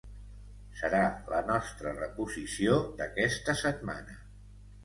Serà 0.79 1.01
la 1.33 1.41
nostra 1.51 1.93
reposició 1.99 2.79
d’aquesta 3.03 3.59
setmana. 3.63 4.21